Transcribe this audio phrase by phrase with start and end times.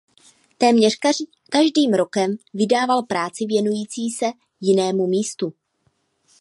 [0.57, 0.95] Téměř
[1.51, 4.25] každým rokem vydával práci věnující se
[4.61, 5.53] jinému místu.